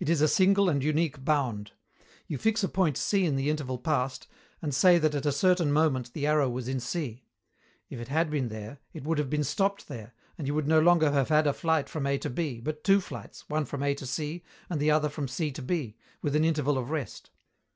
[0.00, 1.70] It is a single and unique bound.
[2.26, 4.26] You fix a point C in the interval passed,
[4.60, 7.22] and say that at a certain moment the arrow was in C.
[7.88, 10.80] If it had been there, it would have been stopped there, and you would no
[10.80, 13.94] longer have had a flight from A to B, but two flights, one from A
[13.94, 17.30] to C and the other from C to B, with an interval of rest.